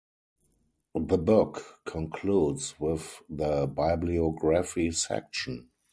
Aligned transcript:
The 0.95 1.19
book 1.19 1.79
concludes 1.85 2.73
with 2.79 3.21
the 3.29 3.67
bibliography 3.67 4.89
section. 4.93 5.69